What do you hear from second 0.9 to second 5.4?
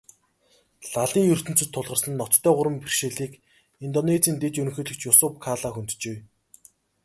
Лалын ертөнцөд тулгарсан ноцтой гурван бэрхшээлийг Индонезийн дэд ерөнхийлөгч Юсуф